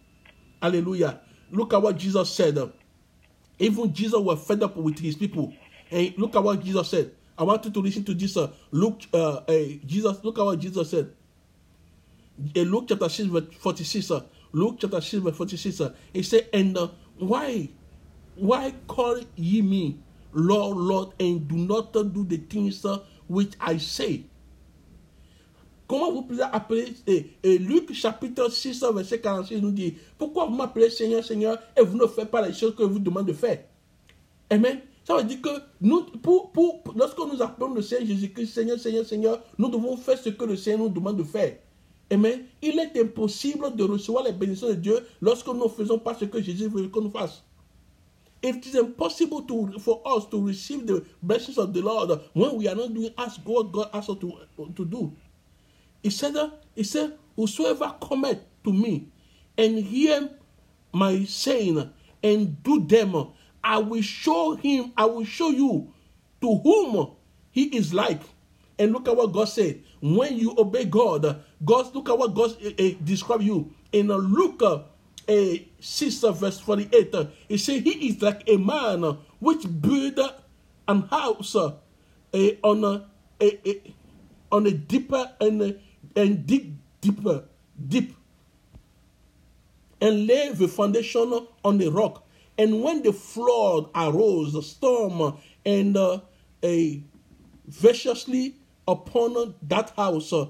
[0.62, 1.20] Hallelujah.
[1.50, 2.58] Look at what Jesus said.
[3.58, 5.52] Even Jesus was fed up with his people.
[5.90, 7.10] And look at what Jesus said.
[7.36, 8.38] I want you to listen to this.
[8.38, 11.12] Uh, Luke, uh, uh, Jesus, look at what Jesus said.
[12.54, 14.10] In Luke chapter 6, verse 46.
[14.10, 14.20] Uh,
[14.52, 15.80] Luke chapter 6, verse 46.
[15.80, 17.68] Uh, he said, And uh, why,
[18.36, 19.98] why call ye me
[20.32, 22.98] Lord, Lord, and do not do the things uh,
[23.28, 24.24] which I say?
[25.88, 30.54] Comment vous pouvez appeler et, et Luc chapitre 6, verset 46 nous dit Pourquoi vous
[30.54, 33.64] m'appelez Seigneur, Seigneur, et vous ne faites pas les choses que vous demandez de faire?
[34.48, 34.78] Amen.
[35.02, 35.48] Ça veut dire que
[35.80, 40.16] nous, pour, pour, lorsque nous appelons le Seigneur Jésus-Christ, Seigneur, Seigneur, Seigneur, nous devons faire
[40.16, 41.56] ce que le Seigneur nous demande de faire.
[42.12, 42.44] Amen.
[42.60, 46.24] Il est impossible de recevoir les bénédictions de Dieu lorsque nous ne faisons pas ce
[46.24, 47.44] que Jésus veut qu'on fasse.
[48.42, 52.66] It is impossible to, for us to receive the blessings of the Lord when we
[52.68, 55.14] are not doing as God God asks us to, to do.
[56.02, 56.34] He said,
[56.74, 59.08] he said, Whosoever cometh to me
[59.58, 60.30] and hear
[60.92, 61.90] my saying
[62.22, 63.28] and do them,
[63.62, 65.92] I will show him, I will show you
[66.40, 67.10] to whom
[67.50, 68.22] he is like.
[68.78, 69.82] And look at what God said.
[70.00, 73.72] When you obey God, God, look at what God uh, uh, you.
[73.92, 74.82] In uh, Luke uh,
[75.80, 80.18] 6 verse 48, uh, he said, He is like a man which build
[80.88, 81.72] an house uh,
[82.62, 83.04] on a,
[83.40, 83.94] a, a,
[84.50, 85.78] on a deeper and,
[86.16, 87.44] and dig deeper,
[87.88, 88.16] deep,
[90.00, 92.26] and lay the foundation on the rock.
[92.58, 96.20] And when the flood arose, the storm, and uh,
[96.62, 97.02] a
[97.66, 100.46] viciously upon that house, uh,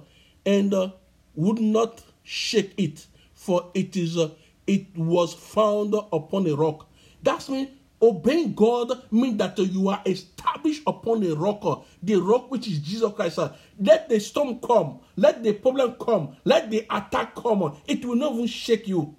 [0.46, 0.90] and uh,
[1.34, 4.30] would not shake it, for it is uh,
[4.66, 6.88] it was found upon a rock.
[7.22, 7.68] That's mean
[8.02, 12.66] obeying God means that uh, you are established upon a rock, uh, the rock which
[12.66, 13.38] is Jesus Christ.
[13.38, 13.52] Uh.
[13.78, 17.62] Let the storm come, let the problem come, let the attack come.
[17.62, 19.16] uh, It will not even shake you.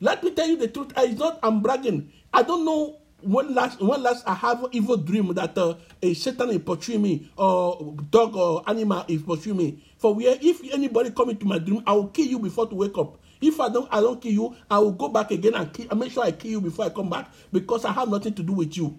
[0.00, 0.92] Let me tell you the truth.
[0.96, 2.12] It's not I'm bragging.
[2.32, 6.50] I don't know when last when last I have evil dream that uh, a Satan
[6.50, 9.84] is pursuing me or dog or animal is pursuing me.
[9.98, 12.96] For where if anybody come into my dream, I will kill you before to wake
[12.96, 13.18] up.
[13.40, 16.12] If I don't I don't kill you, I will go back again and kill, make
[16.12, 18.76] sure I kill you before I come back because I have nothing to do with
[18.76, 18.98] you.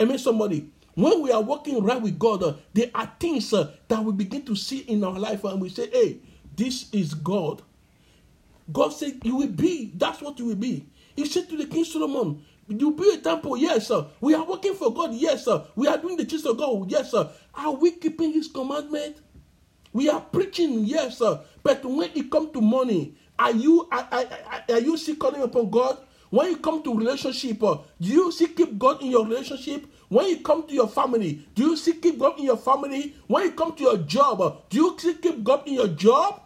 [0.00, 0.70] I mean somebody.
[0.94, 4.42] When we are walking right with God, uh, there are things uh, that we begin
[4.46, 6.18] to see in our life and we say, hey,
[6.56, 7.62] this is God.
[8.72, 9.92] God said, You will be.
[9.94, 10.86] That's what you will be.
[11.16, 14.06] He said to the King Solomon, You build a temple, yes, sir.
[14.20, 15.64] We are working for God, yes, sir.
[15.76, 17.28] We are doing the things of God, yes, sir.
[17.54, 19.16] Are we keeping His commandment?
[19.92, 21.40] We are preaching, yes, sir.
[21.62, 24.26] But when it comes to money, are you are, are,
[24.70, 25.98] are you still calling upon God?
[26.30, 29.86] When you come to relationship, uh, do you still keep God in your relationship?
[30.08, 33.14] When you come to your family, do you still keep God in your family?
[33.26, 36.40] When you come to your job, uh, do you still keep God in your job?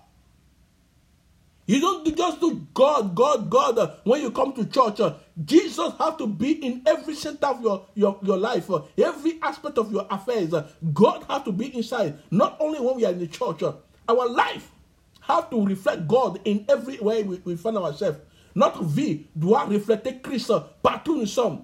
[1.68, 5.00] You don't just do God, God, God uh, when you come to church.
[5.00, 9.38] uh, Jesus have to be in every center of your, your, your life, uh, every
[9.42, 10.54] aspect of your affairs.
[10.54, 13.62] uh, God have to be inside, not only when we are in the church.
[13.62, 13.74] uh,
[14.08, 14.70] our life
[15.20, 18.18] have to reflect God in every way we, we find ourselves.
[18.54, 20.50] Notre vie doit refléter Christ
[20.82, 21.62] partout où nous sommes.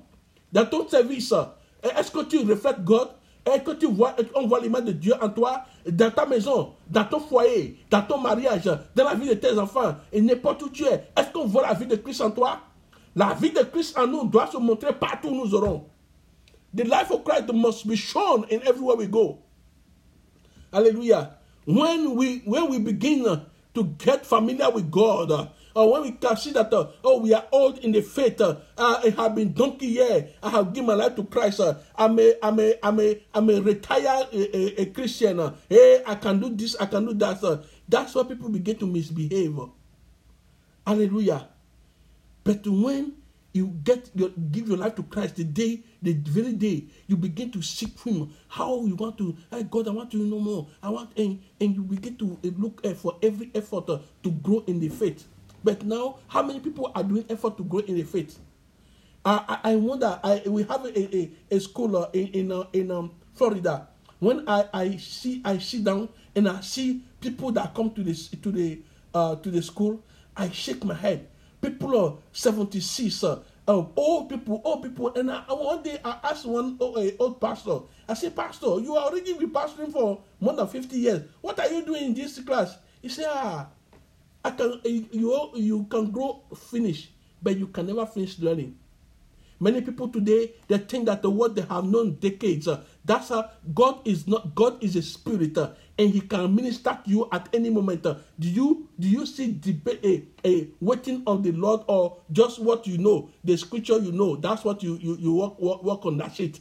[0.52, 1.32] Dans ton service,
[1.82, 3.08] est-ce que tu reflètes God?
[3.46, 7.04] Est-ce que tu vois, on voit l'image de Dieu en toi, dans ta maison, dans
[7.04, 10.84] ton foyer, dans ton mariage, dans la vie de tes enfants, et n'importe où tu
[10.84, 11.08] es?
[11.16, 12.60] Est-ce qu'on voit la vie de Christ en toi?
[13.14, 15.84] La vie de Christ en nous doit se montrer partout où nous aurons.
[16.74, 19.38] The life of Christ must be shown in everywhere we go.
[20.72, 21.36] Hallelujah.
[21.66, 23.24] When we when we begin
[23.74, 27.44] to get familiar with God, or when we can see that uh, oh we are
[27.52, 31.16] old in the faith, uh, I have been donkey year, I have given my life
[31.16, 31.60] to Christ.
[31.60, 35.40] Uh, I'm a I'm a I'm a I'm a retired a, a, a Christian.
[35.40, 37.42] Uh, hey, I can do this, I can do that.
[37.42, 37.58] Uh,
[37.88, 39.58] that's why people begin to misbehave.
[40.86, 41.48] Hallelujah.
[42.44, 43.14] But when
[43.54, 47.50] you get your give your life to Christ, the day, the very day you begin
[47.52, 50.68] to seek Him, how you want to, hey God, I want to know more.
[50.82, 54.64] I want, and, and you begin to look uh, for every effort uh, to grow
[54.66, 55.26] in the faith.
[55.64, 58.38] But now, how many people are doing effort to grow in the faith?
[59.24, 60.20] I, I, I wonder.
[60.22, 63.88] I we have a, a, a school uh, in in, uh, in um, Florida.
[64.20, 68.28] When I, I see I sit down and I see people that come to this
[68.28, 68.82] to the
[69.14, 70.04] uh, to the school,
[70.36, 71.26] I shake my head.
[71.62, 73.24] People are seventy six.
[73.24, 77.10] Uh, uh, old people, old people, and I, one day I asked one oh, uh,
[77.18, 77.78] old pastor.
[78.06, 81.22] I said, Pastor, you are already been pastoring for more than fifty years.
[81.40, 82.76] What are you doing in this class?
[83.00, 83.68] He said, Ah,
[84.44, 87.10] I can you you can grow finish,
[87.42, 88.76] but you can never finish learning.
[89.60, 92.68] Many people today they think that the word they have known decades.
[92.68, 94.54] uh, that's how God is not.
[94.54, 98.06] God is a spirit, uh, and He can minister to you at any moment.
[98.06, 98.16] uh.
[98.38, 102.86] do you do you see debate a, a waiting on the Lord or just what
[102.86, 104.36] you know, the scripture you know?
[104.36, 106.60] That's what you you, you work, work work on that shit.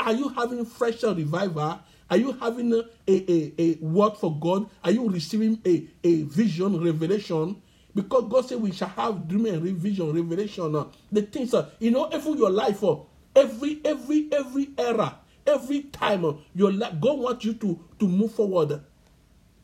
[0.00, 1.80] Are you having fresh revival?
[2.10, 4.68] Are you having a, a, a, a word for God?
[4.84, 7.60] Are you receiving a, a vision, revelation?
[7.94, 10.74] Because God said we shall have dream and vision, revelation.
[10.76, 12.96] uh, the things, uh, you know, every your life, uh,
[13.34, 18.32] every every every era, every time uh, your life, God wants you to to move
[18.32, 18.82] forward.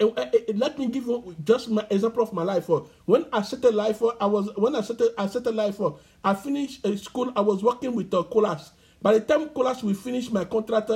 [0.00, 2.68] Uh, uh, uh, let me give you just my example of my life.
[3.04, 5.80] When I set started life, I was when I started I started life.
[6.24, 7.32] I finished school.
[7.36, 8.72] I was working with uh, Colas.
[9.00, 10.90] By the time Colas will finish my contract,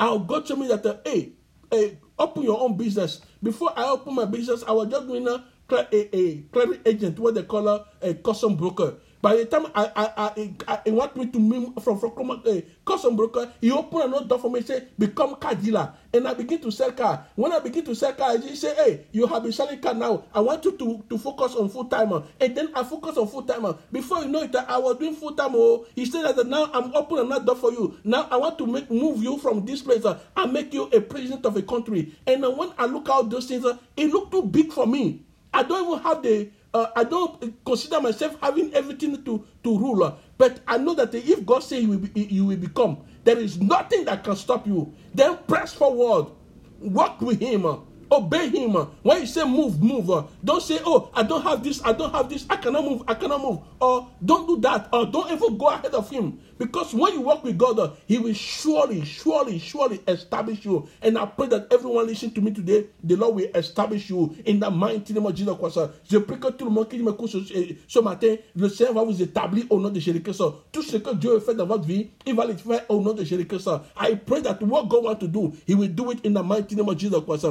[0.00, 1.32] uh, I'll go to me that uh, hey,
[1.70, 3.20] hey, open your own business.
[3.42, 7.34] Before I open my business, I was just doing a a, a credit agent, what
[7.34, 8.96] they call a, a custom broker.
[9.22, 13.52] By the time I I I, want me to move from from a custom broker,
[13.60, 14.62] he opened another door for me.
[14.62, 17.24] Say become car dealer, and I begin to sell car.
[17.36, 20.24] When I begin to sell car, he say, "Hey, you have been selling car now.
[20.34, 23.44] I want you to to focus on full timer." And then I focus on full
[23.44, 23.78] timer.
[23.92, 25.52] Before you know it, I was doing full time.
[25.54, 27.98] Oh, he said that now I'm opening another door for you.
[28.02, 31.00] Now I want to make move you from this place uh, and make you a
[31.00, 32.12] president of a country.
[32.26, 35.22] And uh, when I look out those things, uh, it looked too big for me.
[35.54, 40.04] I don't even have the uh, I don't consider myself having everything to, to rule.
[40.04, 43.38] uh, But I know that if God says you will, be, you will become, there
[43.38, 44.92] is nothing that can stop you.
[45.14, 46.32] Then press forward,
[46.80, 47.76] work with Him, uh,
[48.12, 48.74] obey Him.
[49.02, 50.10] When you say move, move.
[50.10, 53.02] uh, Don't say, oh, I don't have this, I don't have this, I cannot move,
[53.08, 53.58] I cannot move.
[53.80, 56.38] Or don't do that, or don't ever go ahead of Him.
[56.58, 60.86] Because when you walk with God, uh, He will surely, surely, surely establish you.
[61.00, 64.60] And I pray that everyone listening to me today, the Lord will establish you in
[64.60, 65.78] the mighty name of Jesus Christ.
[66.08, 69.02] Je prie que tout le monde qui m'écoute ce, euh, ce matin, le Seigneur va
[69.04, 70.42] vous établir au nom de Jésus-Christ.
[70.70, 73.24] Tout ce que Dieu fait dans votre vie, il va le faire au nom de
[73.24, 73.68] Jésus-Christ.
[74.00, 76.76] I pray that what God wants to do, He will do it in the mighty
[76.76, 77.46] name of Jesus Christ.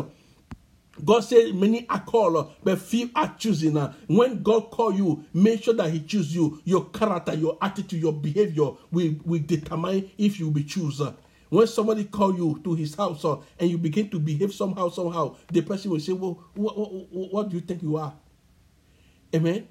[1.01, 1.05] Uh.
[1.05, 3.77] God said many are called, but few are chosen.
[3.77, 6.61] Uh, When God call you, make sure that He choose you.
[6.65, 11.13] Your character, your attitude, your behavior will, will determine if you will be chosen.
[11.49, 15.35] When somebody call you to his house uh, and you begin to behave somehow, somehow,
[15.51, 18.13] the person will say, "Well, what, what, do you think you are?"
[19.35, 19.67] Amen.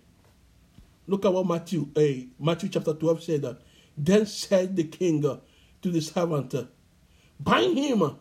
[1.06, 3.44] Look at what Matthew, eh, Matthew chapter 12 said.
[3.46, 3.54] Uh,
[3.96, 5.38] then said the king uh,
[5.80, 6.64] to the servant, uh,
[7.38, 8.12] bind him, uh,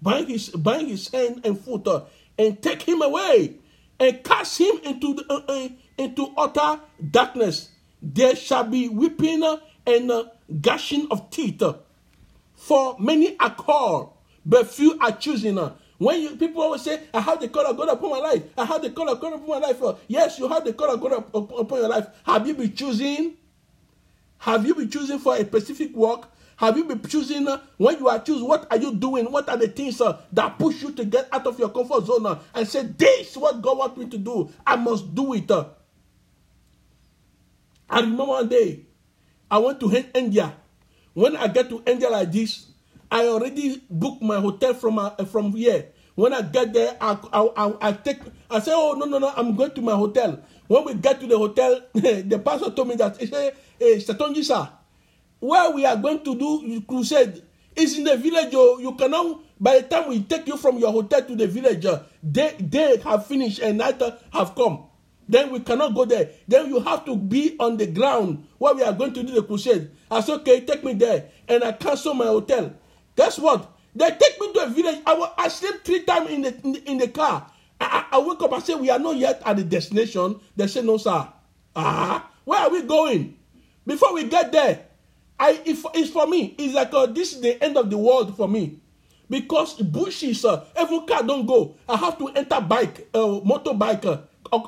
[0.00, 2.02] bind his, bind his hand and foot, uh,
[2.38, 3.56] and take him away,
[4.00, 5.68] and cast him into the, uh, uh,
[5.98, 7.68] into utter darkness.
[8.00, 9.42] There shall be weeping
[9.86, 10.24] and uh,
[11.10, 11.62] of teeth.
[12.54, 14.12] for many are called,
[14.44, 15.58] but few are chosen.
[15.98, 18.64] When you, people always say, I have the call of God upon my life, I
[18.64, 19.80] have the call of God upon my life.
[20.08, 22.08] yes, you have the call of God up- up- upon your life.
[22.24, 23.34] Have you been choosing?
[24.38, 26.28] Have you been choosing for a specific work?
[26.62, 28.46] Have you been choosing uh, when you are choosing?
[28.46, 29.26] What are you doing?
[29.32, 32.24] What are the things uh, that push you to get out of your comfort zone
[32.24, 34.48] uh, and say, "This is what God wants me to do.
[34.64, 35.64] I must do it." uh."
[37.90, 38.86] I remember one day
[39.50, 40.54] I went to India.
[41.14, 42.68] When I get to India like this,
[43.10, 45.88] I already booked my hotel from uh, from here.
[46.14, 48.20] When I get there, I, I, I, I take.
[48.48, 49.32] I say, "Oh no no no!
[49.34, 52.94] I'm going to my hotel." When we get to the hotel, the pastor told me
[53.02, 54.68] that he said, "Hey, Satonji sir,
[55.42, 57.42] where we are going to do crusade
[57.74, 58.50] is in the village.
[58.54, 59.40] Oh, you cannot.
[59.60, 62.96] By the time we take you from your hotel to the village, uh, they they
[62.98, 64.00] have finished and night
[64.32, 64.84] have come.
[65.28, 66.30] Then we cannot go there.
[66.46, 69.42] Then you have to be on the ground where we are going to do the
[69.42, 69.90] crusade.
[70.10, 72.74] I said, okay, take me there, and I cancel my hotel.
[73.16, 73.68] Guess what?
[73.94, 75.00] They take me to a village.
[75.06, 77.50] I, wa- I three times in the, in the in the car.
[77.80, 78.52] I, I I wake up.
[78.52, 80.38] and say, we are not yet at the destination.
[80.56, 81.26] They say, no, sir.
[81.74, 83.36] Ah, where are we going?
[83.86, 84.86] Before we get there,
[85.42, 86.54] I if it's for me.
[86.56, 88.78] It's like uh, this is the end of the world for me,
[89.28, 91.74] because bushes, uh, even car don't go.
[91.88, 94.18] I have to enter bike, uh, motorbike, uh,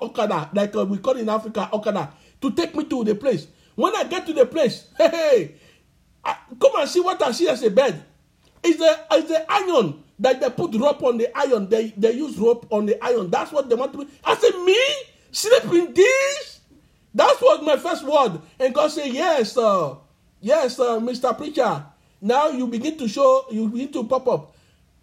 [0.03, 3.47] okada, like uh, we call in Africa okada, to take me to the place.
[3.77, 5.55] When I get to the place, hey, hey
[6.25, 8.03] I, come and see what I see as a bed.
[8.65, 11.69] It's the it's the iron that they put rope on the iron.
[11.69, 13.31] They they use rope on the iron.
[13.31, 14.11] That's what they want to be.
[14.25, 14.77] I said, me
[15.31, 16.61] sleep in this.
[17.15, 18.41] That was my first word.
[18.59, 19.95] And God said, Yes, uh,
[20.45, 21.37] yes, uh, Mr.
[21.37, 21.87] Preacher.
[22.21, 24.55] Now you begin to show, you begin to pop up.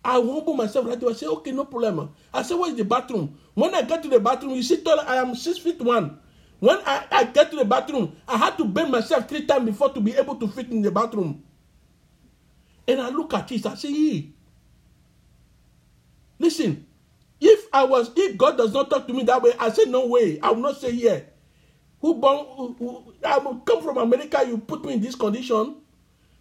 [0.03, 1.09] I humble myself right there.
[1.09, 2.11] I say, okay, no problem.
[2.33, 3.37] I say, where is the bathroom?
[3.53, 6.17] When I get to the bathroom, you see, tall, I am six feet one.
[6.59, 9.93] When I, I get to the bathroom, I had to bend myself three times before
[9.93, 11.43] to be able to fit in the bathroom.
[12.87, 14.29] And I look at it, I say, "Hey,
[16.39, 16.85] listen,
[17.39, 20.07] if I was, if God does not talk to me that way, I say, no
[20.07, 21.27] way, I will not say here.
[22.01, 25.75] Who born, who, who, I come from America, you put me in this condition.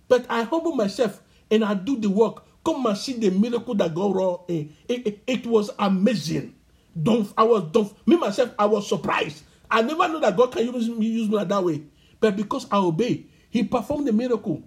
[0.09, 2.45] But I humble myself and I do the work.
[2.65, 4.45] Come and see the miracle that God wrought.
[4.51, 4.65] eh.
[4.89, 6.55] It, it, it was amazing.
[7.01, 9.45] Don't, I was don't, me myself, I was surprised.
[9.71, 11.83] I never know that God can use me, use me that way.
[12.21, 14.63] But because I obey, He performed the miracle.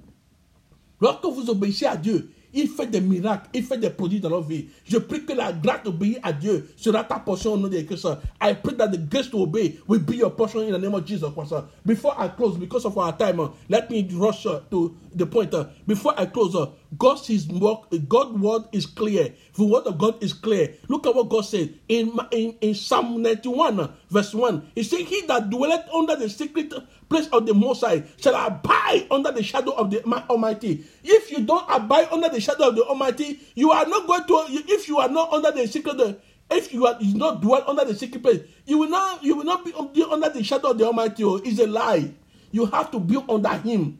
[1.00, 4.42] Lorsque vous obéissez à Dieu, Il fait des miracles, il fait des produits dans leur
[4.44, 4.68] vie.
[4.86, 8.08] Je prie que la grâce d'obéir à Dieu sera ta portion au nom de Christ.
[8.42, 11.06] I pray that the grace to obey will be your portion in the name of
[11.06, 11.54] Jesus Christ.
[11.86, 13.40] Before I close, because of our time,
[13.70, 15.54] let me rush uh, to the point.
[15.54, 16.56] uh, Before I close,
[16.98, 19.34] God's his work, God's word is clear.
[19.56, 20.76] The word of God is clear.
[20.88, 24.72] Look at what God said in, in, in Psalm 91, uh, verse 1.
[24.76, 26.74] He said, He that dwelleth under the secret
[27.10, 30.86] place of the Most High shall abide under the shadow of the Almighty.
[31.04, 34.46] If you don't abide under the shadow of the Almighty, you are not going to,
[34.50, 37.96] if you are not under the secret, if you are you not dwell under the
[37.96, 39.74] secret place, you will not you will not be
[40.04, 41.24] under the shadow of the Almighty.
[41.24, 42.12] Oh, it's a lie.
[42.52, 43.98] You have to be under Him.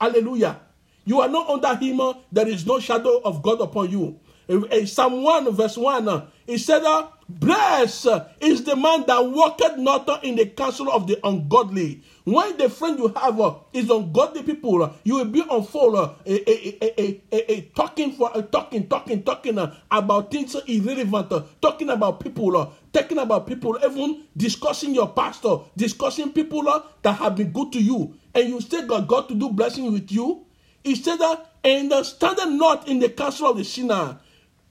[0.00, 0.60] Hallelujah.
[1.04, 2.00] You are not under him.
[2.00, 4.18] uh, There is no shadow of God upon you.
[4.48, 8.06] In- in Psalm 1, verse 1, uh, it said, uh, Blessed
[8.40, 12.02] is the man that walketh not in the counsel of the ungodly.
[12.24, 15.96] When the friend you have uh, is ungodly people, uh, you will be on full,
[15.96, 19.58] uh, a, a, a, a, talking for talking, talking, talking
[19.90, 26.64] about things irrelevant, talking about people, talking about people, even discussing your pastor, discussing people
[27.02, 30.12] that have been good to you, and you still got God to do blessing with
[30.12, 30.44] you.
[30.82, 34.18] He said that, and standeth not in the counsel of the sinner,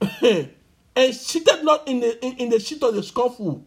[0.96, 3.64] and seated not in the in, in the seat of the scornful.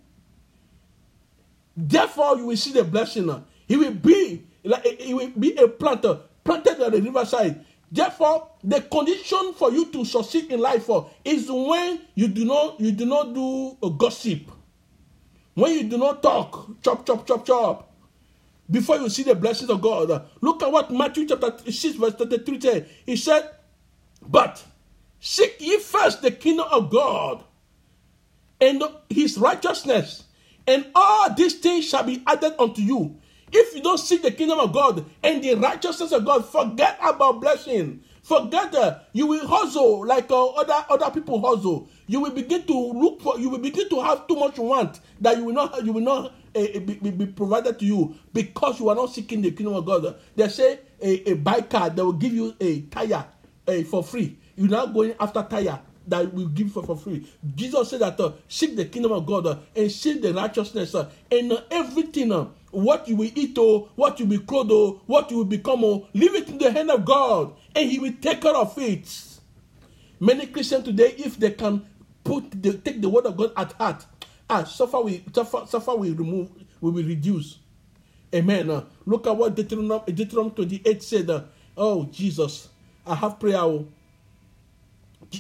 [1.76, 3.30] Therefore, you will see the blessing.
[3.68, 7.64] He will be like he will be a planter planted at the riverside.
[7.92, 10.90] Therefore, the condition for you to succeed in life
[11.24, 14.52] is when you do not you do not do gossip,
[15.54, 17.94] when you do not talk chop chop chop chop.
[18.70, 22.60] Before you see the blessings of God, look at what Matthew chapter six verse thirty-three
[22.60, 22.90] said.
[23.06, 23.50] He said,
[24.28, 24.62] "But
[25.20, 27.44] seek ye first the kingdom of God."
[28.60, 30.24] and his righteousness,
[30.66, 33.18] and all these things shall be added unto you.
[33.52, 37.40] If you don't seek the kingdom of God and the righteousness of God, forget about
[37.40, 38.04] blessing.
[38.22, 41.88] Forget that you will hustle like uh, other other people hustle.
[42.08, 43.40] You will begin to look for.
[43.40, 45.86] You will begin to have too much want that you will not.
[45.86, 49.52] You will not uh, be, be, provided to you because you are not seeking the
[49.52, 50.20] kingdom of God.
[50.36, 53.24] They say a, a bike car they will give you a tire
[53.66, 54.38] uh, for free.
[54.58, 57.26] You're not going after tire that will give for, for free.
[57.56, 61.10] Jesus said that uh, seek the kingdom of God uh, and seek the righteousness uh,
[61.32, 62.32] and uh, everything.
[62.32, 65.84] Uh, what you will eat, oh, what you will clothe, oh, what you will become,
[65.84, 69.10] oh, leave it in the hand of God, and He will take care of it.
[70.20, 71.86] Many Christians today, if they can
[72.24, 74.06] put the, take the word of God at heart,
[74.50, 76.50] ah, suffer we suffer, suffer will remove,
[76.82, 77.60] we will reduce.
[78.34, 78.70] Amen.
[78.70, 81.44] Uh, look at what Deuteronomy, Deuteronomy 28 said.
[81.78, 82.70] Oh, Jesus,
[83.06, 83.60] I have prayer.
[83.60, 83.88] oh.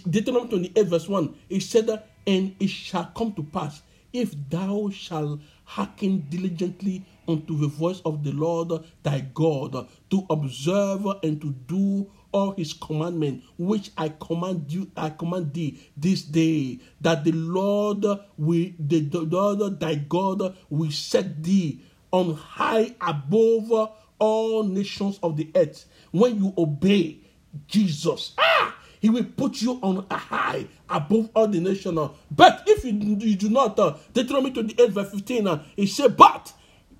[0.09, 3.81] Deuteronomy 28, verse 1, it said, And it shall come to pass,
[4.13, 11.05] if thou shalt hearken diligently unto the voice of the Lord thy God, to observe
[11.23, 16.79] and to do all his commandments, which I command you, I command thee this day,
[17.01, 18.03] that the Lord
[18.37, 21.81] will, the, the Lord thy God will set thee
[22.11, 25.85] on high above all nations of the earth.
[26.11, 27.19] When you obey
[27.67, 28.76] Jesus, ah,
[29.07, 31.95] he will put you on a high above all the nation.
[32.29, 36.51] But if you, you do not, uh, Deuteronomy 28, verse 15, uh, it says, But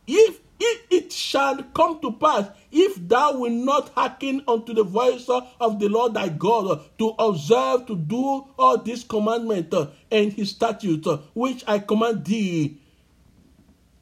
[0.07, 5.27] if, if it shall come to pass, if thou wilt not hearken unto the voice
[5.27, 10.31] of the Lord thy God, uh, to observe, to do all these commandments uh, and
[10.31, 12.79] his statutes, uh, which I command thee,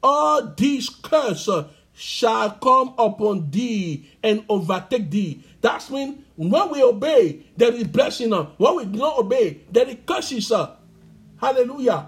[0.00, 5.42] all these curses shall come upon thee and overtake thee.
[5.66, 8.30] That's when when we obey, there is blessing.
[8.30, 10.52] When we do not obey, there is curses.
[11.42, 12.06] Hallelujah.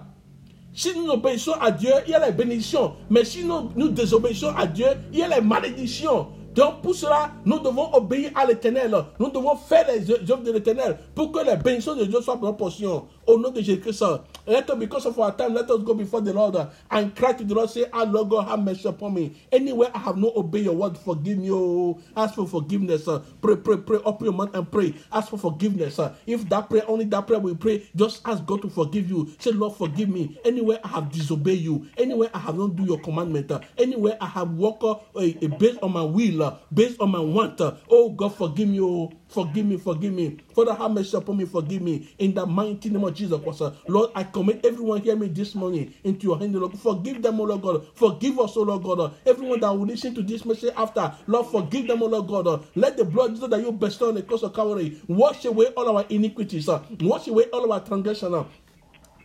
[0.73, 2.93] Si nous obéissons à Dieu, il y a la bénédiction.
[3.09, 6.27] Mais si nous, nous désobéissons à Dieu, il y a la malédiction.
[6.55, 8.95] Donc pour cela, nous devons obéir à l'éternel.
[9.19, 12.55] Nous devons faire les œuvres de l'éternel pour que les bénédictions de Dieu soient notre
[12.55, 13.07] portion.
[13.27, 14.05] Au nom de Jésus-Christ.
[14.49, 16.57] Let us, because of our time, let us go before the Lord
[16.91, 19.37] and cry to the Lord, say, Ah, Lord God, have mercy upon me.
[19.53, 21.49] Anywhere I have not obeyed your word, forgive me.
[21.51, 23.07] Oh, ask for forgiveness.
[23.07, 23.21] uh.
[23.41, 23.99] Pray, pray, pray.
[24.05, 24.95] Open your mouth and pray.
[25.13, 25.99] Ask for forgiveness.
[25.99, 26.15] uh.
[26.27, 29.31] If that prayer, only that prayer we pray, just ask God to forgive you.
[29.39, 30.39] Say, Lord, forgive me.
[30.45, 34.27] Anywhere I have disobeyed you, anywhere I have not do your commandment, uh, anywhere I
[34.27, 37.61] have walked uh, uh, based on my will, uh, based on my want.
[37.61, 38.79] uh, oh God, forgive me.
[38.81, 40.37] Oh, forgive me, forgive me.
[40.53, 42.07] Father, have mercy upon me, forgive me.
[42.19, 45.93] In the mighty name of Jesus uh, Lord, I commit everyone hear me this morning
[46.05, 46.79] into your hand, Lord.
[46.79, 47.87] Forgive them, oh Lord God.
[47.93, 49.13] Forgive us, oh Lord God.
[49.25, 52.65] Everyone that will listen to this message after, Lord, forgive them, oh Lord God.
[52.73, 56.05] Let the blood that you bestow on the cross of Calvary wash away all our
[56.07, 56.69] iniquities,
[57.01, 58.45] wash away all our transgression.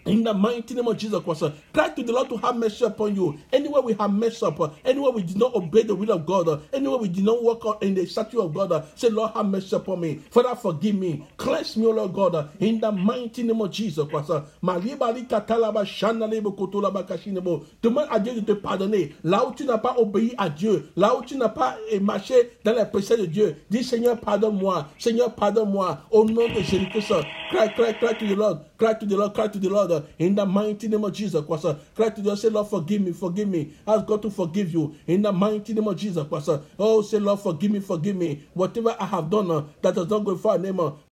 [0.07, 3.17] In the mighty name of Jesus Christ, cry to the Lord to have mercy upon
[3.17, 3.39] you.
[3.51, 6.47] Anywhere we have messed up, uh, anywhere we did not obey the will of God,
[6.49, 9.33] uh, anywhere we did not walk out in the statue of God, uh, say, Lord,
[9.33, 10.17] have mercy upon me.
[10.31, 11.27] Father, forgive me.
[11.39, 14.31] Cleanse me, O Lord God, in the mighty name of Jesus Christ.
[17.83, 19.15] Demande à Dieu de te pardonner.
[19.25, 22.51] Là où tu n'as pas obéi à Dieu, là où tu n'as pas eh, marché
[22.63, 24.87] dans les préceptes de Dieu, dis Seigneur, pardonne-moi.
[24.99, 25.99] Seigneur, pardonne-moi.
[26.11, 27.13] Au nom de Jésus-Christ,
[27.51, 28.59] cry, cry, cry to the Lord.
[28.77, 31.45] Cry to the Lord, cry to the Lord uh, in the mighty name of Jesus
[31.45, 31.67] Christ.
[31.95, 33.73] Cry to Lord, say, Lord, forgive me, forgive me.
[33.87, 36.51] Ask God to forgive you in the mighty name of Jesus Christ.
[36.79, 38.47] Oh, say, Lord, forgive me, forgive me.
[38.55, 40.93] Whatever I have done uh, that does not glorify your name, uh,